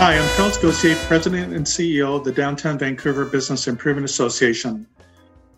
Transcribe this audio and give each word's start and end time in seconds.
Hi, 0.00 0.16
I'm 0.16 0.34
Charles 0.34 0.56
Gauthier, 0.56 0.96
President 1.08 1.52
and 1.52 1.66
CEO 1.66 2.16
of 2.16 2.24
the 2.24 2.32
Downtown 2.32 2.78
Vancouver 2.78 3.26
Business 3.26 3.68
Improvement 3.68 4.06
Association. 4.06 4.86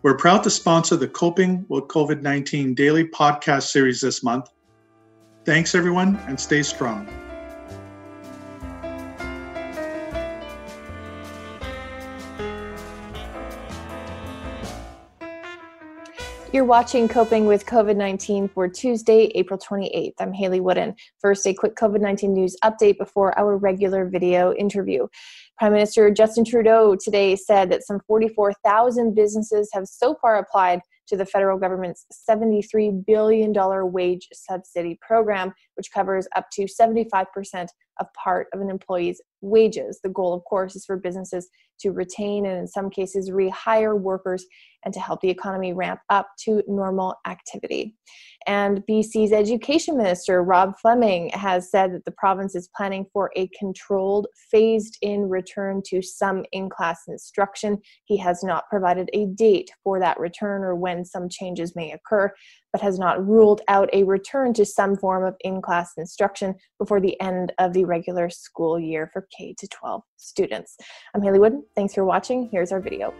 We're 0.03 0.17
proud 0.17 0.43
to 0.43 0.51
sponsor 0.51 0.96
the 0.96 1.07
Coping 1.07 1.65
with 1.69 1.84
COVID 1.84 2.23
19 2.23 2.75
daily 2.75 3.07
podcast 3.07 3.70
series 3.70 4.01
this 4.01 4.25
month. 4.25 4.51
Thanks, 5.45 5.77
everyone, 5.77 6.16
and 6.27 6.41
stay 6.41 6.65
strong. 6.65 7.07
You're 16.53 16.66
watching 16.66 17.09
Coping 17.09 17.46
with 17.46 17.65
COVID 17.65 17.97
19 17.97 18.47
for 18.48 18.69
Tuesday, 18.69 19.33
April 19.34 19.59
28th. 19.59 20.12
I'm 20.20 20.34
Hayley 20.34 20.61
Woodin. 20.61 20.95
First, 21.19 21.47
a 21.47 21.55
quick 21.55 21.77
COVID 21.77 22.02
19 22.02 22.34
news 22.34 22.59
update 22.62 22.98
before 22.98 23.37
our 23.38 23.56
regular 23.56 24.05
video 24.05 24.52
interview. 24.52 25.06
Prime 25.56 25.73
Minister 25.73 26.11
Justin 26.11 26.45
Trudeau 26.45 26.95
today 26.95 27.37
said 27.37 27.70
that 27.73 27.84
some 27.84 28.01
44,000 28.06 29.15
businesses 29.15 29.70
have 29.73 29.87
so 29.87 30.15
far 30.20 30.37
applied 30.37 30.80
to 31.06 31.16
the 31.16 31.25
federal 31.25 31.59
government's 31.59 32.05
$73 32.28 33.06
billion 33.06 33.55
wage 33.91 34.28
subsidy 34.34 34.98
program, 35.00 35.55
which 35.77 35.91
covers 35.91 36.28
up 36.37 36.50
to 36.53 36.64
75% 36.64 37.66
part 38.23 38.48
of 38.52 38.61
an 38.61 38.70
employee's 38.70 39.20
wages. 39.41 40.01
The 40.02 40.11
goal, 40.11 40.34
of 40.34 40.45
course, 40.45 40.77
is 40.77 40.84
for 40.84 40.97
businesses 40.97 41.48
to 41.80 41.91
retain 41.91 42.47
and, 42.47 42.59
in 42.59 42.69
some 42.69 42.91
cases, 42.91 43.30
rehire 43.30 43.98
workers 43.98 44.47
and 44.84 44.95
to 44.95 45.01
help 45.01 45.20
the 45.20 45.30
economy 45.30 45.73
ramp 45.73 46.01
up 46.11 46.28
to 46.45 46.62
normal 46.66 47.15
activity. 47.27 47.97
And 48.47 48.83
BC's 48.88 49.33
Education 49.33 49.97
Minister, 49.97 50.42
Rob 50.42 50.75
Fleming, 50.80 51.30
has 51.30 51.70
said 51.70 51.92
that 51.92 52.05
the 52.05 52.12
province 52.12 52.55
is 52.55 52.69
planning 52.77 53.06
for 53.12 53.30
a 53.36 53.48
controlled, 53.58 54.27
phased 54.50 54.98
in 55.03 55.28
return 55.28 55.83
to 55.86 56.03
some 56.03 56.45
in 56.53 56.69
class 56.69 57.03
instruction. 57.06 57.78
He 58.05 58.17
has 58.19 58.42
not 58.42 58.69
provided 58.69 59.08
a 59.12 59.27
date 59.27 59.70
for 59.84 60.00
that 60.00 60.19
return 60.19 60.62
or 60.62 60.75
when 60.75 61.05
some 61.05 61.28
changes 61.28 61.77
may 61.77 61.92
occur, 61.92 62.33
but 62.73 62.81
has 62.81 62.98
not 62.98 63.27
ruled 63.27 63.61
out 63.69 63.89
a 63.92 64.03
return 64.03 64.55
to 64.55 64.65
some 64.65 64.97
form 64.97 65.25
of 65.25 65.37
in 65.41 65.61
class 65.61 65.92
instruction 65.97 66.55
before 66.79 67.01
the 67.01 67.20
end 67.20 67.53
of 67.59 67.73
the 67.75 67.84
regular 67.84 68.31
school 68.31 68.81
year 68.81 69.11
for 69.12 69.29
K 69.37 69.55
12 69.70 70.03
students. 70.17 70.77
I'm 71.14 71.23
Hayley 71.23 71.39
Wood. 71.39 71.61
Thanks 71.77 71.95
for 71.95 72.05
watching. 72.05 72.48
Here's 72.51 72.73
our 72.73 72.81
video. 72.81 73.14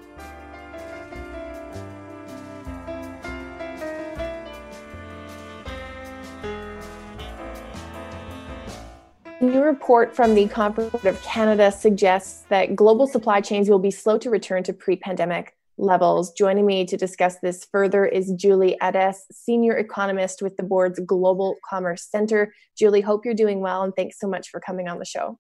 A 9.41 9.45
new 9.45 9.61
report 9.61 10.15
from 10.15 10.35
the 10.37 10.47
Conference 10.47 11.05
of 11.05 11.21
Canada 11.23 11.73
suggests 11.73 12.45
that 12.49 12.77
global 12.77 13.09
supply 13.09 13.41
chains 13.41 13.69
will 13.69 13.81
be 13.81 13.91
slow 13.91 14.17
to 14.19 14.31
return 14.31 14.63
to 14.63 14.73
pre 14.73 14.95
pandemic 14.95 15.57
levels. 15.83 16.33
Joining 16.33 16.65
me 16.65 16.87
to 16.87 16.97
discuss 16.97 17.37
this 17.43 17.67
further 17.71 18.07
is 18.07 18.33
Julie 18.33 18.77
Ades, 18.83 19.27
Senior 19.31 19.77
Economist 19.77 20.41
with 20.41 20.57
the 20.57 20.63
board's 20.63 21.01
Global 21.01 21.57
Commerce 21.69 22.07
Center. 22.11 22.55
Julie, 22.79 23.01
hope 23.01 23.25
you're 23.25 23.35
doing 23.35 23.61
well 23.61 23.83
and 23.83 23.93
thanks 23.95 24.19
so 24.19 24.29
much 24.29 24.49
for 24.49 24.61
coming 24.61 24.89
on 24.89 24.99
the 24.99 25.05
show. 25.05 25.39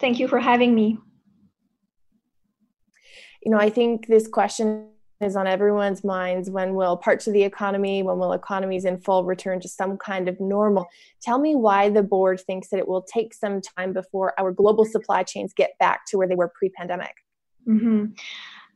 Thank 0.00 0.18
you 0.18 0.28
for 0.28 0.38
having 0.38 0.74
me. 0.74 0.98
You 3.42 3.50
know, 3.50 3.58
I 3.58 3.70
think 3.70 4.06
this 4.06 4.28
question 4.28 4.88
is 5.20 5.36
on 5.36 5.46
everyone's 5.46 6.04
minds 6.04 6.50
when 6.50 6.74
will 6.74 6.96
parts 6.96 7.26
of 7.26 7.32
the 7.32 7.42
economy 7.42 8.02
when 8.02 8.18
will 8.18 8.34
economies 8.34 8.84
in 8.84 9.00
full 9.00 9.24
return 9.24 9.58
to 9.60 9.68
some 9.68 9.96
kind 9.96 10.28
of 10.28 10.38
normal 10.40 10.86
tell 11.22 11.38
me 11.38 11.54
why 11.54 11.88
the 11.88 12.02
board 12.02 12.38
thinks 12.40 12.68
that 12.68 12.78
it 12.78 12.86
will 12.86 13.02
take 13.02 13.32
some 13.32 13.60
time 13.60 13.94
before 13.94 14.38
our 14.38 14.52
global 14.52 14.84
supply 14.84 15.22
chains 15.22 15.54
get 15.54 15.70
back 15.78 16.04
to 16.06 16.18
where 16.18 16.28
they 16.28 16.34
were 16.34 16.52
pre-pandemic 16.54 17.14
mm-hmm. 17.66 18.06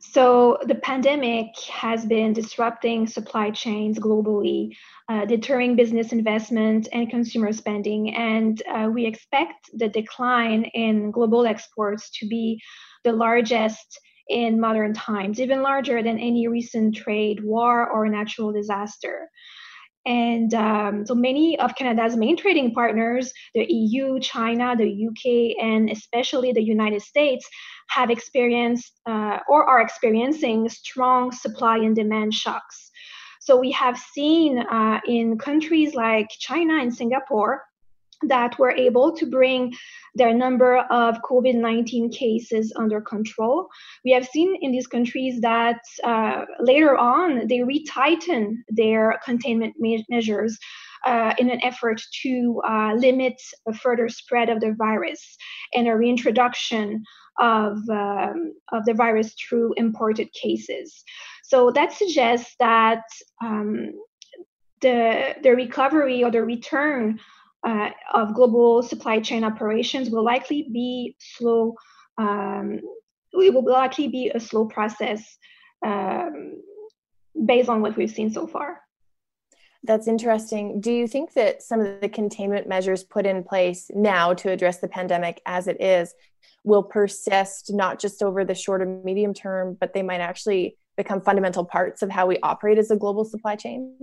So 0.01 0.57
the 0.65 0.75
pandemic 0.75 1.55
has 1.69 2.05
been 2.05 2.33
disrupting 2.33 3.07
supply 3.07 3.51
chains 3.51 3.99
globally 3.99 4.75
uh, 5.09 5.25
deterring 5.25 5.75
business 5.75 6.11
investment 6.11 6.87
and 6.91 7.09
consumer 7.09 7.53
spending 7.53 8.15
and 8.15 8.63
uh, 8.73 8.89
we 8.91 9.05
expect 9.05 9.69
the 9.73 9.87
decline 9.89 10.63
in 10.73 11.11
global 11.11 11.45
exports 11.45 12.09
to 12.09 12.27
be 12.27 12.59
the 13.03 13.11
largest 13.11 13.99
in 14.31 14.59
modern 14.59 14.93
times, 14.93 15.39
even 15.39 15.61
larger 15.61 16.01
than 16.01 16.17
any 16.17 16.47
recent 16.47 16.95
trade 16.95 17.43
war 17.43 17.89
or 17.89 18.07
natural 18.07 18.51
disaster. 18.51 19.29
And 20.05 20.53
um, 20.53 21.05
so 21.05 21.13
many 21.13 21.59
of 21.59 21.75
Canada's 21.75 22.15
main 22.15 22.35
trading 22.35 22.73
partners, 22.73 23.31
the 23.53 23.65
EU, 23.71 24.19
China, 24.19 24.75
the 24.75 25.07
UK, 25.07 25.63
and 25.63 25.89
especially 25.89 26.51
the 26.51 26.63
United 26.63 27.01
States, 27.01 27.47
have 27.89 28.09
experienced 28.09 28.99
uh, 29.05 29.39
or 29.47 29.69
are 29.69 29.81
experiencing 29.81 30.69
strong 30.69 31.31
supply 31.31 31.77
and 31.77 31.95
demand 31.95 32.33
shocks. 32.33 32.89
So 33.41 33.59
we 33.59 33.71
have 33.71 33.97
seen 33.97 34.59
uh, 34.59 34.99
in 35.07 35.37
countries 35.37 35.93
like 35.95 36.27
China 36.39 36.75
and 36.75 36.93
Singapore 36.93 37.63
that 38.23 38.57
were 38.59 38.71
able 38.71 39.15
to 39.17 39.25
bring 39.25 39.73
their 40.15 40.33
number 40.33 40.77
of 40.89 41.21
COVID 41.21 41.55
19 41.55 42.11
cases 42.11 42.73
under 42.75 43.01
control. 43.01 43.67
We 44.03 44.11
have 44.11 44.25
seen 44.25 44.57
in 44.61 44.71
these 44.71 44.87
countries 44.87 45.41
that 45.41 45.81
uh, 46.03 46.45
later 46.59 46.97
on 46.97 47.47
they 47.47 47.59
retighten 47.59 48.57
their 48.69 49.19
containment 49.23 49.75
me- 49.79 50.05
measures. 50.09 50.57
Uh, 51.03 51.33
in 51.39 51.49
an 51.49 51.59
effort 51.63 51.99
to 52.21 52.61
uh, 52.69 52.93
limit 52.93 53.33
further 53.81 54.07
spread 54.07 54.49
of 54.49 54.59
the 54.59 54.75
virus 54.77 55.35
and 55.73 55.87
a 55.87 55.95
reintroduction 55.95 57.03
of, 57.39 57.77
um, 57.89 58.53
of 58.71 58.85
the 58.85 58.93
virus 58.93 59.33
through 59.33 59.73
imported 59.77 60.31
cases. 60.33 61.03
So 61.43 61.71
that 61.71 61.91
suggests 61.91 62.55
that 62.59 63.03
um, 63.43 63.93
the, 64.81 65.35
the 65.41 65.55
recovery 65.55 66.23
or 66.23 66.31
the 66.31 66.43
return 66.43 67.19
uh, 67.65 67.89
of 68.13 68.33
global 68.33 68.81
supply 68.81 69.19
chain 69.19 69.43
operations 69.43 70.09
will 70.09 70.23
likely 70.23 70.67
be 70.71 71.15
slow. 71.19 71.75
Um, 72.17 72.79
it 73.33 73.53
will 73.53 73.63
likely 73.63 74.07
be 74.07 74.31
a 74.33 74.39
slow 74.39 74.65
process 74.65 75.37
um, 75.85 76.61
based 77.45 77.69
on 77.69 77.81
what 77.81 77.95
we've 77.95 78.11
seen 78.11 78.31
so 78.31 78.47
far. 78.47 78.81
That's 79.83 80.07
interesting. 80.07 80.79
Do 80.79 80.91
you 80.91 81.07
think 81.07 81.33
that 81.33 81.63
some 81.63 81.79
of 81.79 82.01
the 82.01 82.09
containment 82.09 82.67
measures 82.67 83.03
put 83.03 83.25
in 83.25 83.43
place 83.43 83.89
now 83.93 84.33
to 84.35 84.51
address 84.51 84.79
the 84.79 84.87
pandemic 84.87 85.41
as 85.45 85.67
it 85.67 85.81
is 85.81 86.13
will 86.63 86.83
persist 86.83 87.73
not 87.73 87.99
just 87.99 88.21
over 88.21 88.45
the 88.45 88.53
short 88.53 88.81
and 88.83 89.03
medium 89.03 89.33
term, 89.33 89.75
but 89.79 89.93
they 89.93 90.03
might 90.03 90.21
actually 90.21 90.77
become 90.97 91.21
fundamental 91.21 91.65
parts 91.65 92.03
of 92.03 92.11
how 92.11 92.27
we 92.27 92.37
operate 92.43 92.77
as 92.77 92.91
a 92.91 92.95
global 92.95 93.25
supply 93.25 93.55
chain? 93.55 93.97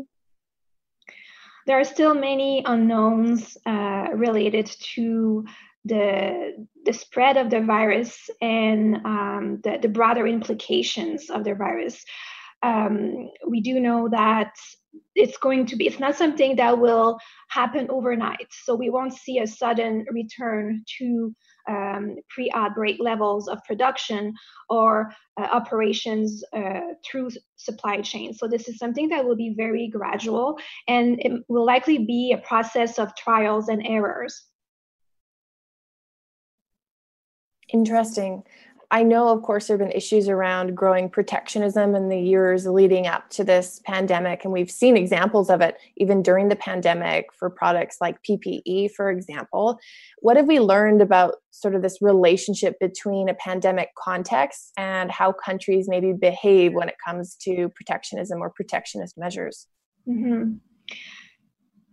There 1.68 1.78
are 1.78 1.84
still 1.84 2.14
many 2.14 2.64
unknowns 2.64 3.58
uh, 3.66 4.06
related 4.14 4.66
to 4.94 5.44
the 5.84 6.66
the 6.84 6.92
spread 6.92 7.36
of 7.36 7.50
the 7.50 7.60
virus 7.60 8.30
and 8.40 8.96
um, 9.04 9.60
the, 9.62 9.78
the 9.80 9.88
broader 9.88 10.26
implications 10.26 11.28
of 11.30 11.44
the 11.44 11.54
virus. 11.54 12.04
Um, 12.62 13.30
we 13.46 13.60
do 13.60 13.78
know 13.80 14.08
that 14.08 14.52
it's 15.14 15.36
going 15.36 15.66
to 15.66 15.76
be 15.76 15.86
it's 15.86 16.00
not 16.00 16.16
something 16.16 16.56
that 16.56 16.78
will 16.78 17.18
happen 17.48 17.88
overnight. 17.90 18.48
So 18.50 18.74
we 18.74 18.90
won't 18.90 19.12
see 19.12 19.38
a 19.38 19.46
sudden 19.46 20.06
return 20.10 20.84
to 20.98 21.34
um, 21.68 22.16
pre-outbreak 22.30 22.96
levels 22.98 23.48
of 23.48 23.62
production 23.64 24.34
or 24.70 25.12
uh, 25.38 25.44
operations 25.44 26.42
uh, 26.56 26.80
through 27.04 27.30
supply 27.56 28.00
chain. 28.00 28.32
So 28.32 28.48
this 28.48 28.68
is 28.68 28.78
something 28.78 29.08
that 29.10 29.24
will 29.24 29.36
be 29.36 29.54
very 29.54 29.88
gradual 29.88 30.58
and 30.88 31.20
it 31.20 31.42
will 31.48 31.66
likely 31.66 31.98
be 31.98 32.32
a 32.32 32.38
process 32.38 32.98
of 32.98 33.14
trials 33.16 33.68
and 33.68 33.86
errors. 33.86 34.44
Interesting 37.70 38.44
I 38.90 39.02
know, 39.02 39.28
of 39.28 39.42
course, 39.42 39.66
there 39.66 39.76
have 39.76 39.86
been 39.86 39.94
issues 39.94 40.30
around 40.30 40.74
growing 40.74 41.10
protectionism 41.10 41.94
in 41.94 42.08
the 42.08 42.18
years 42.18 42.66
leading 42.66 43.06
up 43.06 43.28
to 43.30 43.44
this 43.44 43.82
pandemic. 43.84 44.44
And 44.44 44.52
we've 44.52 44.70
seen 44.70 44.96
examples 44.96 45.50
of 45.50 45.60
it 45.60 45.76
even 45.98 46.22
during 46.22 46.48
the 46.48 46.56
pandemic 46.56 47.26
for 47.38 47.50
products 47.50 47.98
like 48.00 48.22
PPE, 48.22 48.92
for 48.92 49.10
example. 49.10 49.78
What 50.20 50.38
have 50.38 50.46
we 50.46 50.58
learned 50.58 51.02
about 51.02 51.34
sort 51.50 51.74
of 51.74 51.82
this 51.82 52.00
relationship 52.00 52.78
between 52.80 53.28
a 53.28 53.34
pandemic 53.34 53.90
context 54.02 54.72
and 54.78 55.10
how 55.10 55.32
countries 55.32 55.86
maybe 55.86 56.14
behave 56.14 56.72
when 56.72 56.88
it 56.88 56.96
comes 57.04 57.36
to 57.42 57.68
protectionism 57.74 58.40
or 58.40 58.48
protectionist 58.48 59.18
measures? 59.18 59.66
Mm-hmm. 60.08 60.54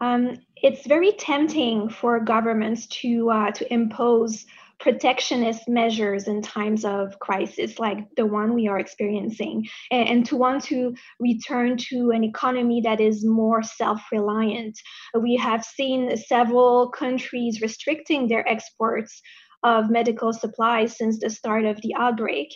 Um, 0.01 0.37
it's 0.55 0.87
very 0.87 1.11
tempting 1.13 1.89
for 1.89 2.19
governments 2.19 2.87
to 2.87 3.29
uh, 3.31 3.51
to 3.51 3.73
impose 3.73 4.45
protectionist 4.79 5.67
measures 5.67 6.27
in 6.27 6.41
times 6.41 6.85
of 6.85 7.17
crisis 7.19 7.79
like 7.79 7.99
the 8.17 8.25
one 8.25 8.53
we 8.53 8.67
are 8.67 8.79
experiencing 8.79 9.65
and, 9.91 10.07
and 10.09 10.25
to 10.25 10.35
want 10.35 10.63
to 10.63 10.93
return 11.19 11.77
to 11.77 12.11
an 12.11 12.23
economy 12.23 12.81
that 12.81 12.99
is 12.99 13.25
more 13.25 13.63
self-reliant 13.63 14.77
we 15.19 15.35
have 15.35 15.63
seen 15.63 16.15
several 16.17 16.89
countries 16.89 17.61
restricting 17.61 18.27
their 18.27 18.47
exports 18.47 19.21
of 19.63 19.89
medical 19.89 20.31
supplies 20.31 20.95
since 20.97 21.19
the 21.19 21.29
start 21.29 21.65
of 21.65 21.81
the 21.81 21.93
outbreak. 21.95 22.49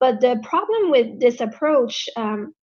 But 0.00 0.20
the 0.20 0.40
problem 0.42 0.90
with 0.90 1.20
this 1.20 1.40
approach 1.40 2.08
um, 2.16 2.54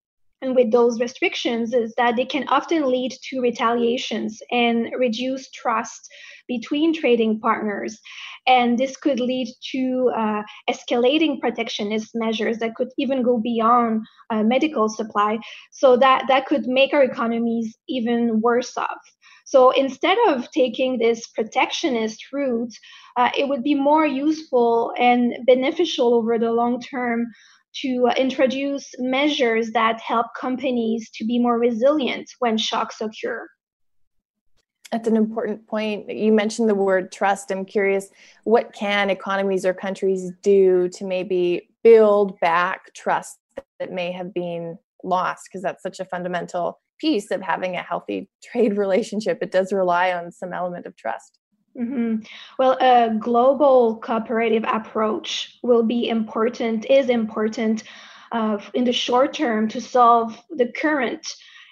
and 0.44 0.54
with 0.54 0.70
those 0.70 1.00
restrictions 1.00 1.72
is 1.72 1.94
that 1.96 2.16
they 2.16 2.24
can 2.26 2.46
often 2.48 2.90
lead 2.90 3.12
to 3.30 3.40
retaliations 3.40 4.40
and 4.50 4.92
reduce 4.98 5.50
trust 5.50 6.08
between 6.46 6.92
trading 6.92 7.40
partners. 7.40 7.98
And 8.46 8.78
this 8.78 8.96
could 8.98 9.20
lead 9.20 9.48
to 9.72 10.12
uh, 10.14 10.42
escalating 10.68 11.40
protectionist 11.40 12.10
measures 12.14 12.58
that 12.58 12.74
could 12.74 12.88
even 12.98 13.22
go 13.22 13.38
beyond 13.38 14.02
uh, 14.28 14.42
medical 14.42 14.90
supply. 14.90 15.38
So 15.70 15.96
that, 15.96 16.24
that 16.28 16.44
could 16.44 16.66
make 16.66 16.92
our 16.92 17.02
economies 17.02 17.74
even 17.88 18.42
worse 18.42 18.76
off. 18.76 19.00
So 19.46 19.70
instead 19.70 20.18
of 20.28 20.50
taking 20.50 20.98
this 20.98 21.26
protectionist 21.28 22.32
route, 22.32 22.72
uh, 23.16 23.30
it 23.36 23.48
would 23.48 23.62
be 23.62 23.74
more 23.74 24.06
useful 24.06 24.92
and 24.98 25.34
beneficial 25.46 26.14
over 26.14 26.38
the 26.38 26.52
long 26.52 26.80
term 26.80 27.26
to 27.82 28.08
uh, 28.08 28.14
introduce 28.16 28.94
measures 28.98 29.70
that 29.72 30.00
help 30.00 30.26
companies 30.38 31.10
to 31.14 31.24
be 31.24 31.38
more 31.38 31.58
resilient 31.58 32.30
when 32.38 32.56
shocks 32.56 33.00
occur. 33.00 33.46
That's 34.92 35.08
an 35.08 35.16
important 35.16 35.66
point. 35.66 36.08
You 36.08 36.32
mentioned 36.32 36.68
the 36.68 36.74
word 36.74 37.10
trust. 37.10 37.50
I'm 37.50 37.64
curious, 37.64 38.10
what 38.44 38.72
can 38.72 39.10
economies 39.10 39.66
or 39.66 39.74
countries 39.74 40.30
do 40.42 40.88
to 40.90 41.04
maybe 41.04 41.68
build 41.82 42.38
back 42.38 42.94
trust 42.94 43.38
that 43.80 43.90
may 43.90 44.12
have 44.12 44.32
been 44.32 44.78
lost? 45.02 45.48
Because 45.48 45.62
that's 45.62 45.82
such 45.82 45.98
a 45.98 46.04
fundamental 46.04 46.80
piece 47.00 47.30
of 47.30 47.42
having 47.42 47.74
a 47.74 47.82
healthy 47.82 48.28
trade 48.42 48.76
relationship. 48.78 49.38
It 49.42 49.50
does 49.50 49.72
rely 49.72 50.12
on 50.12 50.30
some 50.30 50.52
element 50.52 50.86
of 50.86 50.96
trust. 50.96 51.40
Mm-hmm. 51.76 52.22
Well, 52.58 52.76
a 52.80 53.14
global 53.18 53.96
cooperative 53.96 54.64
approach 54.66 55.58
will 55.62 55.82
be 55.82 56.08
important, 56.08 56.86
is 56.88 57.08
important 57.08 57.82
uh, 58.30 58.58
in 58.74 58.84
the 58.84 58.92
short 58.92 59.34
term 59.34 59.68
to 59.68 59.80
solve 59.80 60.40
the 60.50 60.72
current 60.72 61.26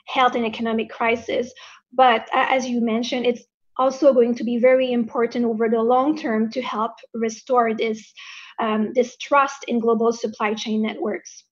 health 0.06 0.34
and 0.34 0.44
economic 0.44 0.90
crisis. 0.90 1.52
But 1.92 2.28
as 2.32 2.68
you 2.68 2.80
mentioned, 2.80 3.26
it's 3.26 3.44
also 3.76 4.12
going 4.12 4.34
to 4.34 4.44
be 4.44 4.58
very 4.58 4.92
important 4.92 5.44
over 5.44 5.68
the 5.68 5.80
long 5.80 6.18
term 6.18 6.50
to 6.50 6.62
help 6.62 6.92
restore 7.14 7.74
this 7.74 8.12
um, 8.60 8.92
this 8.94 9.16
trust 9.16 9.64
in 9.66 9.80
global 9.80 10.12
supply 10.12 10.54
chain 10.54 10.82
networks. 10.82 11.44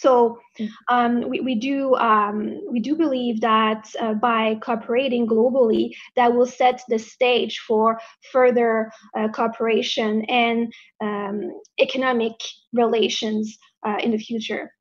So 0.00 0.38
mm. 0.58 0.68
um, 0.88 1.28
we, 1.28 1.40
we 1.40 1.54
do 1.54 1.94
um, 1.96 2.58
we 2.70 2.80
do 2.80 2.96
believe 2.96 3.42
that 3.42 3.82
uh, 4.00 4.14
by 4.14 4.56
cooperating 4.62 5.26
globally, 5.26 5.90
that 6.16 6.32
will 6.34 6.46
set 6.46 6.80
the 6.88 6.98
stage 6.98 7.58
for 7.68 8.00
further 8.32 8.90
uh, 9.16 9.28
cooperation 9.28 10.24
and 10.24 10.72
um, 11.02 11.52
economic 11.78 12.32
relations 12.72 13.58
uh, 13.86 13.98
in 14.02 14.10
the 14.10 14.18
future. 14.18 14.72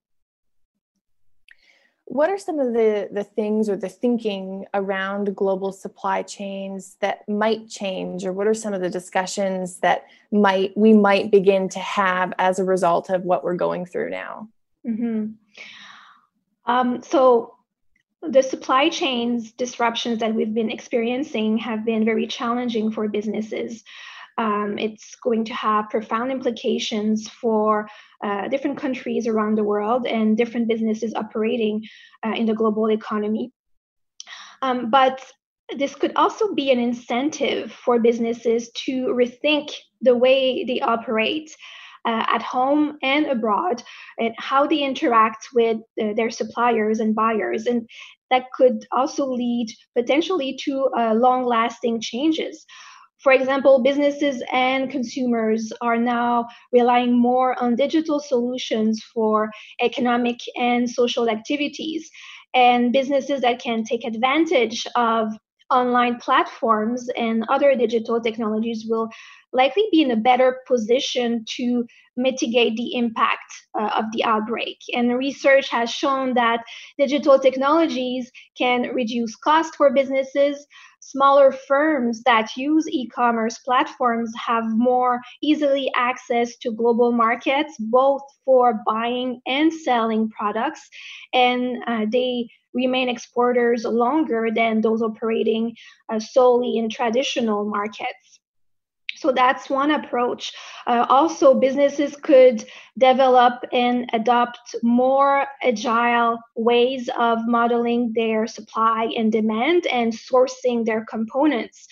What 2.06 2.30
are 2.30 2.40
some 2.40 2.60
of 2.60 2.74
the, 2.74 3.10
the 3.12 3.24
things 3.24 3.70
or 3.70 3.76
the 3.76 3.90
thinking 3.90 4.66
around 4.74 5.36
global 5.36 5.72
supply 5.72 6.24
chains 6.24 6.96
that 7.02 7.28
might 7.28 7.70
change, 7.70 8.26
or 8.26 8.34
what 8.34 8.48
are 8.48 8.56
some 8.56 8.74
of 8.74 8.82
the 8.82 8.90
discussions 8.90 9.80
that 9.80 10.06
might 10.32 10.76
we 10.78 10.94
might 10.94 11.30
begin 11.30 11.68
to 11.70 11.80
have 11.80 12.34
as 12.40 12.58
a 12.58 12.64
result 12.64 13.10
of 13.10 13.26
what 13.26 13.44
we're 13.44 13.54
going 13.68 13.86
through 13.86 14.12
now? 14.12 14.48
Mm-hmm. 14.90 15.26
Um, 16.66 17.02
so 17.02 17.56
the 18.22 18.44
supply 18.44 18.90
chains 18.90 19.52
disruptions 19.54 20.20
that 20.20 20.34
we've 20.34 20.54
been 20.54 20.70
experiencing 20.70 21.58
have 21.58 21.86
been 21.86 22.04
very 22.04 22.28
challenging 22.28 22.92
for 22.92 23.08
businesses. 23.08 23.84
Um, 24.38 24.78
it's 24.78 25.16
going 25.16 25.46
to 25.46 25.54
have 25.54 25.90
profound 25.90 26.32
implications 26.32 27.28
for 27.28 27.90
uh, 28.24 28.48
different 28.48 28.78
countries 28.78 29.28
around 29.28 29.56
the 29.56 29.64
world 29.64 30.06
and 30.06 30.38
different 30.38 30.68
businesses 30.68 31.14
operating 31.14 31.84
uh, 32.26 32.34
in 32.36 32.46
the 32.46 32.54
global 32.54 32.90
economy. 32.92 33.52
Um, 34.62 34.90
but 34.90 35.20
this 35.78 35.96
could 35.96 36.14
also 36.16 36.54
be 36.54 36.72
an 36.72 36.80
incentive 36.80 37.72
for 37.72 38.00
businesses 38.00 38.72
to 38.86 39.08
rethink 39.08 39.72
the 40.02 40.16
way 40.16 40.64
they 40.64 40.80
operate 40.82 41.56
uh, 42.10 42.26
at 42.36 42.42
home 42.42 42.98
and 43.04 43.28
abroad 43.28 43.84
and 44.18 44.34
how 44.38 44.66
they 44.66 44.80
interact 44.80 45.48
with 45.54 45.78
uh, 46.02 46.14
their 46.18 46.32
suppliers 46.40 47.00
and 47.00 47.16
buyers 47.16 47.68
and 47.68 47.88
that 48.32 48.46
could 48.58 48.78
also 48.92 49.26
lead 49.26 49.68
potentially 49.98 50.58
to 50.64 50.74
uh, 50.98 51.14
long 51.14 51.46
lasting 51.46 52.00
changes 52.02 52.66
for 53.20 53.34
example, 53.34 53.84
businesses 53.84 54.42
and 54.52 54.90
consumers 54.90 55.74
are 55.82 55.98
now 55.98 56.48
relying 56.72 57.20
more 57.20 57.62
on 57.62 57.76
digital 57.76 58.18
solutions 58.20 59.04
for 59.14 59.52
economic 59.82 60.38
and 60.56 60.90
social 60.90 61.30
activities. 61.30 62.10
And 62.54 62.94
businesses 62.94 63.42
that 63.42 63.60
can 63.60 63.84
take 63.84 64.06
advantage 64.06 64.88
of 64.96 65.34
online 65.72 66.18
platforms 66.18 67.10
and 67.18 67.46
other 67.50 67.76
digital 67.76 68.20
technologies 68.22 68.86
will 68.88 69.10
likely 69.54 69.84
be 69.92 70.02
in 70.02 70.12
a 70.12 70.16
better 70.16 70.60
position 70.68 71.44
to 71.58 71.86
mitigate 72.18 72.76
the 72.76 72.96
impact 72.96 73.52
uh, 73.80 73.90
of 73.98 74.06
the 74.14 74.24
outbreak. 74.24 74.78
And 74.94 75.18
research 75.18 75.70
has 75.70 75.90
shown 75.90 76.34
that 76.36 76.64
digital 76.98 77.40
technologies 77.40 78.32
can 78.58 78.94
reduce 78.94 79.36
cost 79.36 79.76
for 79.76 79.94
businesses. 79.94 80.66
Smaller 81.02 81.52
firms 81.52 82.22
that 82.24 82.50
use 82.58 82.86
e 82.90 83.08
commerce 83.08 83.58
platforms 83.60 84.32
have 84.36 84.66
more 84.68 85.22
easily 85.42 85.90
access 85.96 86.58
to 86.58 86.72
global 86.72 87.14
markets, 87.14 87.74
both 87.80 88.22
for 88.44 88.82
buying 88.86 89.42
and 89.48 89.72
selling 89.74 90.30
products. 90.30 90.88
And 91.34 91.78
uh, 91.88 92.06
they 92.12 92.50
remain 92.74 93.10
exporters 93.10 93.84
longer 93.84 94.50
than 94.54 94.82
those 94.82 95.02
operating 95.02 95.76
uh, 96.12 96.20
solely 96.20 96.78
in 96.78 96.90
traditional 96.90 97.66
markets. 97.66 98.40
So 99.20 99.34
that's 99.34 99.70
one 99.70 99.92
approach. 99.92 100.54
Uh, 100.88 101.06
also, 101.10 101.54
businesses 101.54 102.16
could 102.16 102.64
develop 102.98 103.66
and 103.74 104.10
adopt 104.14 104.76
more 104.82 105.46
agile 105.62 106.40
ways 106.56 107.10
of 107.20 107.40
modeling 107.46 108.14
their 108.16 108.48
supply 108.48 109.12
and 109.18 109.30
demand 109.30 109.88
and 109.88 110.14
sourcing 110.14 110.86
their 110.86 111.04
components. 111.04 111.86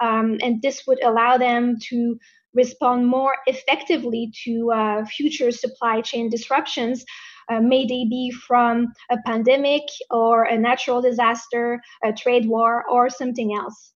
Um, 0.00 0.38
and 0.42 0.60
this 0.60 0.84
would 0.88 1.00
allow 1.04 1.38
them 1.38 1.76
to 1.90 2.18
respond 2.52 3.06
more 3.06 3.36
effectively 3.46 4.32
to 4.44 4.72
uh, 4.72 5.04
future 5.04 5.52
supply 5.52 6.00
chain 6.00 6.28
disruptions. 6.28 7.04
Uh, 7.50 7.60
may 7.60 7.84
they 7.86 8.04
be 8.04 8.30
from 8.46 8.92
a 9.10 9.16
pandemic 9.26 9.82
or 10.10 10.44
a 10.44 10.58
natural 10.58 11.00
disaster, 11.00 11.80
a 12.04 12.12
trade 12.12 12.48
war, 12.48 12.84
or 12.88 13.08
something 13.08 13.54
else. 13.54 13.92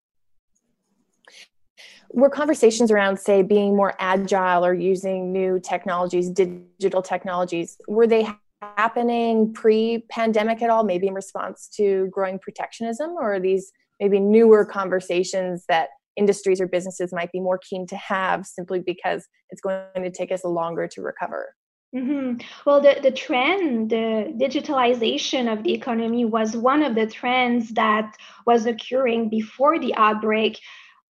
Were 2.13 2.31
conversations 2.31 2.91
around 2.91 3.19
say 3.19 3.43
being 3.43 3.77
more 3.77 3.95
agile 3.99 4.65
or 4.65 4.73
using 4.73 5.33
new 5.33 5.61
technologies 5.61 6.31
digital 6.31 7.03
technologies 7.03 7.77
were 7.89 8.07
they 8.07 8.27
happening 8.63 9.53
pre-pandemic 9.53 10.63
at 10.63 10.71
all 10.71 10.83
maybe 10.83 11.07
in 11.07 11.15
response 11.15 11.69
to 11.77 12.09
growing 12.11 12.39
protectionism 12.39 13.11
or 13.11 13.35
are 13.35 13.41
these 13.41 13.71
maybe 14.01 14.19
newer 14.19 14.65
conversations 14.65 15.65
that 15.69 15.89
industries 16.17 16.61
or 16.61 16.67
businesses 16.67 17.13
might 17.13 17.31
be 17.33 17.41
more 17.41 17.59
keen 17.59 17.87
to 17.87 17.97
have 17.97 18.47
simply 18.47 18.81
because 18.81 19.27
it's 19.51 19.61
going 19.61 19.83
to 19.97 20.11
take 20.11 20.33
us 20.33 20.45
longer 20.45 20.89
to 20.89 21.03
recover 21.03 21.55
Mm-hmm. 21.97 22.47
Well, 22.67 22.83
the, 22.83 22.99
the 23.03 23.11
trend, 23.11 23.89
the 23.89 24.35
digitalization 24.37 25.51
of 25.51 25.63
the 25.63 25.73
economy 25.73 26.27
was 26.27 26.55
one 26.55 26.83
of 26.83 26.95
the 26.95 27.07
trends 27.07 27.71
that 27.71 28.15
was 28.47 28.67
occurring 28.67 29.31
before 29.31 29.79
the 29.79 29.95
outbreak 29.95 30.61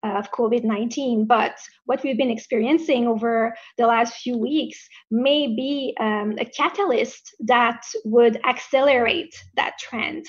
of 0.05 0.31
COVID 0.31 0.63
19. 0.63 1.27
But 1.27 1.57
what 1.87 2.05
we've 2.05 2.17
been 2.17 2.31
experiencing 2.31 3.09
over 3.09 3.57
the 3.79 3.87
last 3.87 4.15
few 4.19 4.39
weeks 4.39 4.89
may 5.11 5.49
be 5.49 5.97
um, 5.99 6.37
a 6.39 6.45
catalyst 6.45 7.35
that 7.41 7.83
would 8.05 8.39
accelerate 8.47 9.35
that 9.57 9.79
trend. 9.81 10.27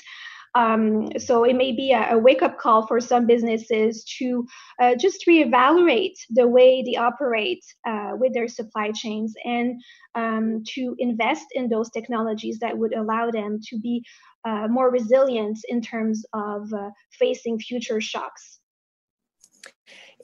Um, 0.58 1.10
so 1.20 1.44
it 1.44 1.56
may 1.56 1.72
be 1.72 1.92
a, 1.92 2.14
a, 2.14 2.18
wake 2.18 2.42
up 2.42 2.58
call 2.58 2.88
for 2.88 3.00
some 3.00 3.28
businesses 3.28 4.04
to 4.18 4.44
uh, 4.82 4.96
just 4.96 5.24
reevaluate 5.28 6.16
the 6.32 6.48
way 6.48 6.82
they 6.82 6.96
operate 6.96 7.64
uh, 7.88 8.14
with 8.14 8.34
their 8.34 8.48
supply 8.48 8.92
chains 8.92 9.36
and 9.46 9.80
um, 10.16 10.64
to 10.74 10.96
invest 10.98 11.46
in 11.52 11.70
those 11.70 11.92
technologies 11.92 12.58
that 12.58 12.76
would 12.76 12.96
allow 12.96 13.30
them 13.30 13.60
to 13.70 13.78
be 13.78 14.04
uh, 14.48 14.68
more 14.68 14.90
resilient 14.90 15.60
in 15.70 15.80
terms 15.80 16.26
of 16.34 16.74
uh, 16.74 16.90
facing 17.12 17.60
future 17.60 18.02
shocks. 18.02 18.60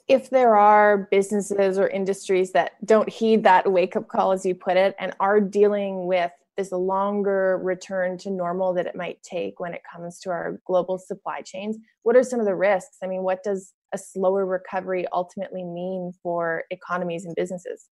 If 0.08 0.30
there 0.30 0.56
are 0.56 1.06
businesses 1.12 1.78
or 1.78 1.86
industries 1.86 2.50
that 2.52 2.72
don't 2.84 3.08
heed 3.08 3.44
that 3.44 3.70
wake 3.70 3.94
up 3.94 4.08
call, 4.08 4.32
as 4.32 4.44
you 4.44 4.56
put 4.56 4.76
it, 4.76 4.96
and 4.98 5.14
are 5.20 5.40
dealing 5.40 6.06
with 6.06 6.32
this 6.56 6.72
longer 6.72 7.58
return 7.62 8.16
to 8.18 8.30
normal 8.30 8.74
that 8.74 8.86
it 8.86 8.96
might 8.96 9.22
take 9.22 9.60
when 9.60 9.74
it 9.74 9.82
comes 9.90 10.20
to 10.20 10.30
our 10.30 10.60
global 10.66 10.98
supply 10.98 11.40
chains? 11.40 11.78
What 12.02 12.16
are 12.16 12.22
some 12.22 12.40
of 12.40 12.46
the 12.46 12.54
risks? 12.54 12.98
I 13.02 13.06
mean, 13.06 13.22
what 13.22 13.42
does 13.42 13.72
a 13.92 13.98
slower 13.98 14.44
recovery 14.46 15.06
ultimately 15.12 15.64
mean 15.64 16.12
for 16.22 16.64
economies 16.70 17.24
and 17.24 17.34
businesses? 17.34 17.88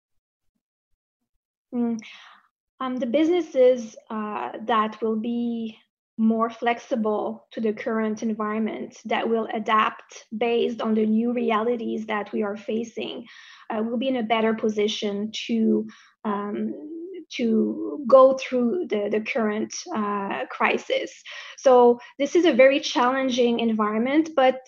Mm. 1.73 1.99
Um, 2.79 2.97
the 2.97 3.05
businesses 3.05 3.95
uh, 4.09 4.51
that 4.65 5.01
will 5.01 5.15
be 5.15 5.77
more 6.17 6.49
flexible 6.49 7.47
to 7.51 7.59
the 7.59 7.73
current 7.73 8.21
environment, 8.21 8.99
that 9.05 9.27
will 9.27 9.47
adapt 9.53 10.25
based 10.37 10.79
on 10.81 10.93
the 10.93 11.05
new 11.05 11.33
realities 11.33 12.05
that 12.05 12.31
we 12.31 12.43
are 12.43 12.55
facing, 12.55 13.25
uh, 13.69 13.81
will 13.81 13.97
be 13.97 14.09
in 14.09 14.17
a 14.17 14.23
better 14.23 14.53
position 14.53 15.31
to 15.47 15.87
um, 16.23 16.73
to 17.35 18.03
go 18.07 18.37
through 18.37 18.87
the, 18.89 19.09
the 19.09 19.21
current 19.21 19.73
uh, 19.95 20.45
crisis. 20.49 21.11
So 21.57 21.99
this 22.19 22.35
is 22.35 22.45
a 22.45 22.53
very 22.53 22.79
challenging 22.79 23.59
environment, 23.59 24.29
but 24.35 24.59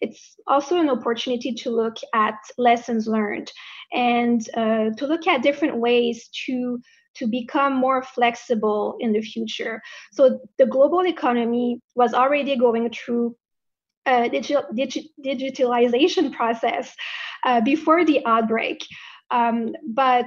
it's 0.00 0.36
also 0.46 0.76
an 0.76 0.90
opportunity 0.90 1.52
to 1.54 1.70
look 1.70 1.96
at 2.14 2.34
lessons 2.58 3.06
learned 3.06 3.50
and 3.92 4.46
uh, 4.56 4.90
to 4.90 5.06
look 5.06 5.26
at 5.26 5.42
different 5.42 5.76
ways 5.76 6.28
to 6.46 6.80
to 7.14 7.26
become 7.28 7.76
more 7.76 8.02
flexible 8.02 8.96
in 8.98 9.12
the 9.12 9.20
future. 9.20 9.80
So 10.12 10.40
the 10.58 10.66
global 10.66 11.06
economy 11.06 11.80
was 11.94 12.12
already 12.12 12.56
going 12.56 12.90
through 12.90 13.36
a 14.04 14.28
digital, 14.28 14.64
digi- 14.72 15.10
digitalization 15.24 16.32
process 16.32 16.94
uh, 17.44 17.60
before 17.60 18.04
the 18.04 18.24
outbreak. 18.26 18.84
Um, 19.30 19.74
but 19.86 20.26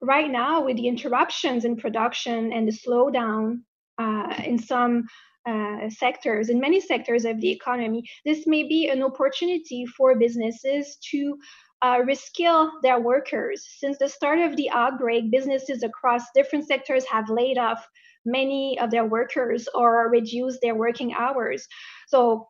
right 0.00 0.30
now, 0.30 0.64
with 0.64 0.76
the 0.76 0.88
interruptions 0.88 1.64
in 1.64 1.76
production 1.76 2.52
and 2.52 2.68
the 2.68 2.72
slowdown 2.72 3.60
uh, 3.98 4.34
in 4.44 4.58
some 4.58 5.06
uh, 5.48 5.88
sectors, 5.88 6.48
in 6.48 6.60
many 6.60 6.80
sectors 6.80 7.24
of 7.24 7.40
the 7.40 7.50
economy, 7.50 8.02
this 8.24 8.46
may 8.46 8.62
be 8.64 8.88
an 8.88 9.02
opportunity 9.02 9.86
for 9.86 10.18
businesses 10.18 10.96
to 11.10 11.38
uh, 11.82 11.98
reskill 12.00 12.70
their 12.82 12.98
workers. 12.98 13.66
Since 13.78 13.98
the 13.98 14.08
start 14.08 14.38
of 14.38 14.56
the 14.56 14.70
outbreak, 14.70 15.30
businesses 15.30 15.82
across 15.82 16.22
different 16.34 16.66
sectors 16.66 17.04
have 17.06 17.28
laid 17.28 17.58
off 17.58 17.86
many 18.24 18.78
of 18.80 18.90
their 18.90 19.04
workers 19.04 19.68
or 19.74 20.10
reduced 20.10 20.60
their 20.62 20.74
working 20.74 21.14
hours. 21.14 21.66
So 22.08 22.48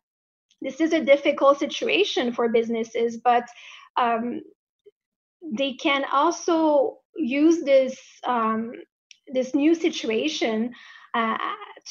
this 0.61 0.81
is 0.81 0.93
a 0.93 1.05
difficult 1.05 1.59
situation 1.59 2.33
for 2.33 2.49
businesses, 2.49 3.17
but 3.17 3.43
um, 3.95 4.41
they 5.41 5.73
can 5.73 6.05
also 6.11 6.97
use 7.15 7.63
this 7.63 7.97
um, 8.25 8.71
this 9.33 9.53
new 9.53 9.75
situation 9.75 10.73
uh, 11.13 11.37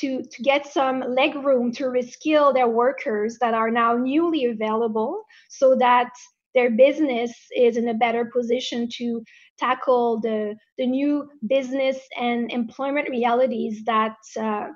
to 0.01 0.23
to 0.23 0.43
get 0.43 0.67
some 0.67 1.01
leg 1.01 1.35
room 1.37 1.73
to 1.73 1.85
reskill 1.85 2.53
their 2.53 2.69
workers 2.69 3.39
that 3.41 3.55
are 3.55 3.71
now 3.71 3.97
newly 3.97 4.47
available, 4.47 5.23
so 5.49 5.75
that 5.77 6.11
their 6.55 6.71
business 6.71 7.33
is 7.55 7.77
in 7.77 7.89
a 7.89 7.95
better 7.95 8.25
position 8.25 8.89
to 8.91 9.23
tackle 9.59 10.21
the 10.21 10.55
the 10.79 10.87
new 10.87 11.29
business 11.47 11.99
and 12.19 12.51
employment 12.53 13.09
realities 13.09 13.85
that 13.85 14.17
uh, 14.41 14.69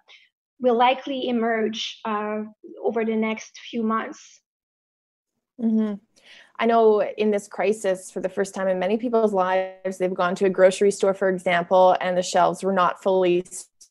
will 0.60 0.76
likely 0.76 1.28
emerge 1.28 2.00
uh, 2.04 2.42
over 2.82 3.04
the 3.04 3.16
next 3.16 3.58
few 3.70 3.82
months. 3.82 4.40
Mm-hmm. 5.60 5.94
I 6.60 6.66
know 6.66 7.02
in 7.02 7.30
this 7.30 7.48
crisis, 7.48 8.10
for 8.10 8.20
the 8.20 8.28
first 8.28 8.54
time 8.54 8.68
in 8.68 8.78
many 8.78 8.98
people's 8.98 9.32
lives, 9.32 9.96
they've 9.96 10.12
gone 10.12 10.34
to 10.36 10.44
a 10.44 10.50
grocery 10.50 10.90
store, 10.90 11.14
for 11.14 11.30
example, 11.30 11.96
and 12.02 12.18
the 12.18 12.22
shelves 12.22 12.62
were 12.62 12.74
not 12.74 13.02
fully 13.02 13.42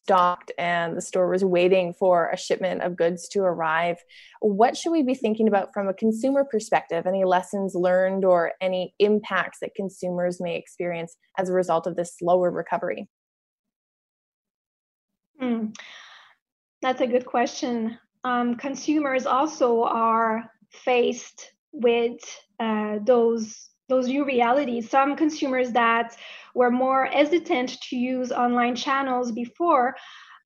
stocked 0.09 0.51
and 0.59 0.95
the 0.95 1.01
store 1.01 1.29
was 1.29 1.43
waiting 1.43 1.93
for 1.93 2.29
a 2.29 2.37
shipment 2.37 2.83
of 2.83 2.95
goods 2.95 3.27
to 3.29 3.39
arrive. 3.41 3.97
What 4.41 4.77
should 4.77 4.91
we 4.91 5.01
be 5.01 5.15
thinking 5.15 5.47
about 5.47 5.73
from 5.73 5.87
a 5.87 5.95
consumer 5.95 6.43
perspective? 6.43 7.07
Any 7.07 7.25
lessons 7.25 7.73
learned 7.73 8.23
or 8.23 8.53
any 8.61 8.93
impacts 8.99 9.59
that 9.61 9.73
consumers 9.75 10.39
may 10.39 10.55
experience 10.55 11.17
as 11.39 11.49
a 11.49 11.53
result 11.53 11.87
of 11.87 11.95
this 11.95 12.15
slower 12.17 12.51
recovery? 12.51 13.07
Hmm. 15.39 15.67
That's 16.83 17.01
a 17.01 17.07
good 17.07 17.25
question. 17.25 17.97
Um, 18.23 18.55
consumers 18.55 19.25
also 19.25 19.83
are 19.83 20.51
faced 20.71 21.51
with 21.71 22.19
uh, 22.59 22.99
those 23.05 23.69
those 23.87 24.07
new 24.07 24.23
realities. 24.23 24.89
Some 24.89 25.15
consumers 25.15 25.71
that 25.71 26.15
were 26.53 26.69
more 26.69 27.05
hesitant 27.07 27.81
to 27.89 27.95
use 27.95 28.31
online 28.31 28.75
channels 28.75 29.31
before 29.31 29.95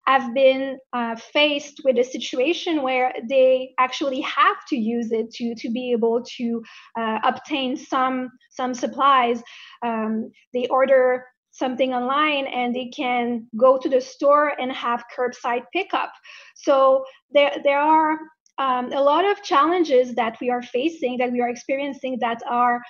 have 0.06 0.34
been 0.34 0.78
uh, 0.92 1.14
faced 1.16 1.80
with 1.84 1.96
a 1.98 2.04
situation 2.04 2.82
where 2.82 3.12
they 3.28 3.72
actually 3.78 4.20
have 4.20 4.56
to 4.68 4.76
use 4.76 5.12
it 5.12 5.30
to 5.32 5.54
to 5.56 5.70
be 5.70 5.92
able 5.92 6.22
to 6.38 6.62
uh, 6.98 7.18
obtain 7.24 7.76
some 7.76 8.30
some 8.50 8.74
supplies. 8.74 9.42
Um, 9.84 10.30
they 10.52 10.66
order 10.68 11.26
something 11.52 11.92
online 11.92 12.46
and 12.46 12.74
they 12.74 12.86
can 12.86 13.46
go 13.56 13.78
to 13.78 13.88
the 13.88 14.00
store 14.00 14.58
and 14.60 14.72
have 14.72 15.04
curbside 15.16 15.64
pickup. 15.72 16.12
So 16.56 17.04
there 17.30 17.56
there 17.62 17.80
are 17.80 18.18
um, 18.58 18.92
a 18.92 19.00
lot 19.00 19.24
of 19.24 19.42
challenges 19.42 20.14
that 20.14 20.36
we 20.40 20.50
are 20.50 20.62
facing 20.62 21.18
that 21.18 21.32
we 21.32 21.40
are 21.40 21.48
experiencing 21.48 22.18
that 22.20 22.42
are 22.48 22.80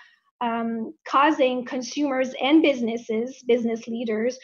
um, 0.41 0.93
causing 1.07 1.65
consumers 1.65 2.35
and 2.43 2.63
businesses, 2.63 3.43
business 3.47 3.87
leaders, 3.87 4.37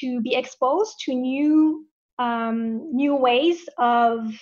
to 0.00 0.20
be 0.20 0.34
exposed 0.34 0.94
to 1.04 1.14
new 1.14 1.86
um, 2.18 2.94
new 2.94 3.16
ways 3.16 3.68
of 3.78 4.32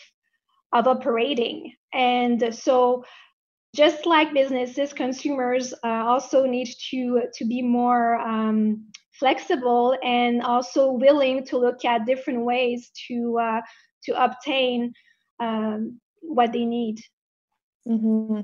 of 0.72 0.86
operating. 0.86 1.72
And 1.94 2.54
so, 2.54 3.04
just 3.74 4.04
like 4.04 4.34
businesses, 4.34 4.92
consumers 4.92 5.72
uh, 5.84 6.04
also 6.04 6.44
need 6.44 6.68
to 6.90 7.22
to 7.34 7.44
be 7.46 7.62
more 7.62 8.16
um, 8.16 8.84
flexible 9.18 9.96
and 10.04 10.42
also 10.42 10.92
willing 10.92 11.44
to 11.46 11.58
look 11.58 11.84
at 11.84 12.06
different 12.06 12.44
ways 12.44 12.90
to 13.08 13.38
uh, 13.38 13.60
to 14.04 14.22
obtain 14.22 14.92
um, 15.40 15.98
what 16.22 16.52
they 16.52 16.64
need. 16.64 17.00
Mm-hmm. 17.86 18.40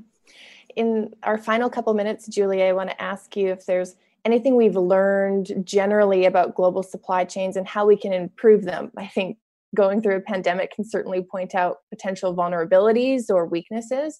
In 0.75 1.13
our 1.23 1.37
final 1.37 1.69
couple 1.69 1.93
minutes, 1.93 2.27
Julie, 2.27 2.63
I 2.63 2.73
want 2.73 2.89
to 2.89 3.01
ask 3.01 3.35
you 3.35 3.49
if 3.49 3.65
there's 3.65 3.95
anything 4.25 4.55
we've 4.55 4.75
learned 4.75 5.53
generally 5.63 6.25
about 6.25 6.55
global 6.55 6.83
supply 6.83 7.23
chains 7.23 7.55
and 7.55 7.67
how 7.67 7.85
we 7.85 7.95
can 7.95 8.11
improve 8.11 8.63
them. 8.63 8.91
I 8.97 9.07
think 9.07 9.37
going 9.75 10.01
through 10.01 10.15
a 10.15 10.21
pandemic 10.21 10.73
can 10.73 10.83
certainly 10.83 11.21
point 11.21 11.53
out 11.53 11.77
potential 11.89 12.35
vulnerabilities 12.35 13.29
or 13.29 13.45
weaknesses. 13.45 14.19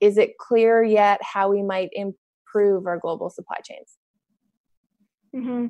Is 0.00 0.18
it 0.18 0.36
clear 0.38 0.82
yet 0.82 1.20
how 1.22 1.48
we 1.48 1.62
might 1.62 1.88
improve 1.92 2.86
our 2.86 2.98
global 2.98 3.30
supply 3.30 3.58
chains? 3.64 3.96
Mm-hmm. 5.34 5.66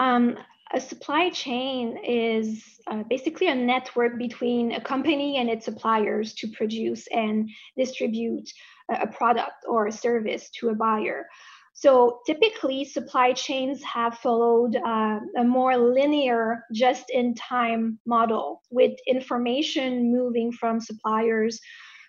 Um, 0.00 0.38
a 0.72 0.80
supply 0.80 1.30
chain 1.30 1.98
is 2.04 2.64
uh, 2.86 3.02
basically 3.08 3.48
a 3.48 3.54
network 3.54 4.18
between 4.18 4.72
a 4.72 4.80
company 4.80 5.38
and 5.38 5.48
its 5.48 5.64
suppliers 5.64 6.34
to 6.34 6.48
produce 6.48 7.06
and 7.08 7.50
distribute 7.76 8.48
a 8.88 9.06
product 9.06 9.64
or 9.66 9.86
a 9.86 9.92
service 9.92 10.50
to 10.50 10.68
a 10.68 10.74
buyer. 10.74 11.26
So 11.72 12.20
typically, 12.24 12.84
supply 12.84 13.32
chains 13.32 13.82
have 13.82 14.18
followed 14.18 14.76
uh, 14.76 15.18
a 15.36 15.44
more 15.44 15.76
linear, 15.76 16.64
just 16.72 17.10
in 17.10 17.34
time 17.34 17.98
model 18.06 18.62
with 18.70 18.92
information 19.08 20.12
moving 20.12 20.52
from 20.52 20.80
suppliers 20.80 21.58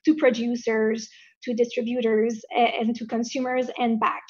to 0.06 0.16
producers 0.16 1.10
to 1.44 1.54
distributors 1.54 2.44
and 2.56 2.96
to 2.96 3.08
consumers 3.08 3.70
and 3.80 4.00
back. 4.00 4.24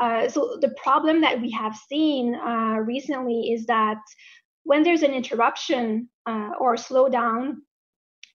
Uh, 0.00 0.28
so 0.28 0.58
the 0.60 0.74
problem 0.82 1.20
that 1.20 1.40
we 1.40 1.50
have 1.50 1.76
seen 1.88 2.34
uh, 2.34 2.78
recently 2.80 3.52
is 3.52 3.66
that 3.66 3.98
when 4.64 4.82
there's 4.82 5.02
an 5.02 5.12
interruption 5.12 6.08
uh, 6.26 6.50
or 6.58 6.74
slowdown 6.74 7.56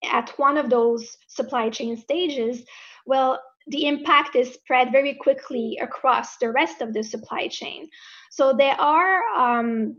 at 0.03 0.29
one 0.37 0.57
of 0.57 0.69
those 0.69 1.17
supply 1.27 1.69
chain 1.69 1.97
stages, 1.97 2.63
well, 3.05 3.41
the 3.67 3.87
impact 3.87 4.35
is 4.35 4.53
spread 4.53 4.91
very 4.91 5.15
quickly 5.15 5.77
across 5.81 6.37
the 6.37 6.51
rest 6.51 6.81
of 6.81 6.93
the 6.93 7.03
supply 7.03 7.47
chain. 7.47 7.87
So 8.31 8.53
there 8.53 8.79
are 8.79 9.21
um, 9.37 9.97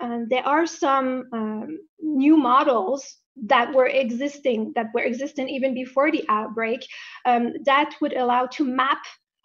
uh, 0.00 0.20
there 0.28 0.46
are 0.46 0.66
some 0.66 1.24
um, 1.32 1.78
new 2.00 2.36
models 2.36 3.16
that 3.46 3.72
were 3.72 3.86
existing 3.86 4.72
that 4.74 4.86
were 4.94 5.02
existing 5.02 5.48
even 5.48 5.74
before 5.74 6.10
the 6.10 6.24
outbreak 6.28 6.86
um, 7.24 7.52
that 7.64 7.94
would 8.00 8.14
allow 8.14 8.46
to 8.46 8.64
map 8.64 8.98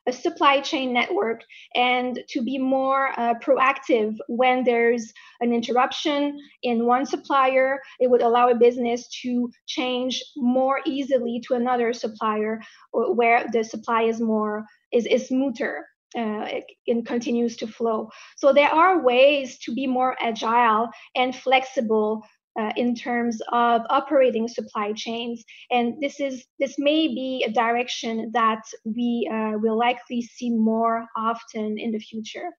a 0.08 0.12
supply 0.12 0.60
chain 0.60 0.94
network 0.94 1.42
and 1.76 2.24
to 2.30 2.42
be 2.42 2.58
more 2.58 3.18
uh, 3.18 3.34
proactive 3.36 4.18
when 4.28 4.64
there's 4.64 5.14
an 5.42 5.54
interruption 5.54 6.40
in 6.64 6.86
one 6.86 7.06
supplier 7.06 7.80
it 8.00 8.10
would 8.10 8.22
allow 8.22 8.50
a 8.50 8.56
business 8.56 9.08
to 9.22 9.50
change 9.66 10.22
more 10.36 10.80
easily 10.86 11.42
to 11.48 11.54
another 11.54 11.94
supplier 11.94 12.62
where 12.92 13.46
the 13.54 13.64
supply 13.64 14.04
is 14.04 14.20
more 14.20 14.66
is, 14.92 15.06
is 15.06 15.28
smoother 15.28 15.86
uh, 16.16 16.46
it, 16.46 16.66
it, 16.86 17.06
continues 17.08 17.58
to 17.58 17.66
flow. 17.66 18.08
So 18.38 18.54
there 18.54 18.70
are 18.70 19.04
ways 19.04 19.58
to 19.60 19.74
be 19.74 19.88
more 19.88 20.16
agile 20.22 20.90
and 21.16 21.36
flexible 21.36 22.24
uh, 22.60 22.72
in 22.76 22.96
terms 22.96 23.42
of 23.52 23.82
operating 23.90 24.48
supply 24.48 24.94
chains, 24.94 25.44
and 25.72 26.02
this 26.02 26.20
is 26.20 26.46
this 26.60 26.76
may 26.78 27.08
be 27.08 27.44
a 27.48 27.52
direction 27.52 28.32
that 28.34 28.62
we 28.86 29.30
uh, 29.32 29.58
will 29.58 29.78
likely 29.78 30.22
see 30.22 30.50
more 30.50 31.06
often 31.16 31.78
in 31.78 31.92
the 31.92 32.00
future. 32.00 32.50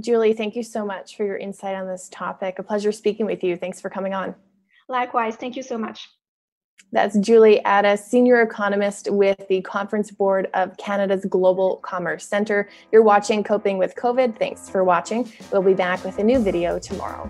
Julie, 0.00 0.32
thank 0.32 0.56
you 0.56 0.62
so 0.62 0.84
much 0.84 1.16
for 1.16 1.24
your 1.24 1.36
insight 1.36 1.76
on 1.76 1.86
this 1.86 2.08
topic. 2.10 2.58
A 2.58 2.62
pleasure 2.62 2.90
speaking 2.90 3.26
with 3.26 3.44
you. 3.44 3.56
Thanks 3.56 3.80
for 3.80 3.90
coming 3.90 4.12
on. 4.12 4.34
Likewise, 4.88 5.36
thank 5.36 5.56
you 5.56 5.62
so 5.62 5.78
much. 5.78 6.08
That's 6.92 7.18
Julie 7.18 7.60
Ades, 7.66 8.04
Senior 8.04 8.42
Economist 8.42 9.10
with 9.10 9.48
the 9.48 9.60
Conference 9.62 10.10
Board 10.10 10.48
of 10.54 10.76
Canada's 10.76 11.24
Global 11.24 11.78
Commerce 11.78 12.26
Center. 12.26 12.68
You're 12.92 13.02
watching 13.02 13.42
Coping 13.42 13.78
with 13.78 13.94
COVID. 13.96 14.38
Thanks 14.38 14.68
for 14.68 14.84
watching. 14.84 15.32
We'll 15.52 15.62
be 15.62 15.74
back 15.74 16.04
with 16.04 16.18
a 16.18 16.24
new 16.24 16.38
video 16.38 16.78
tomorrow. 16.78 17.28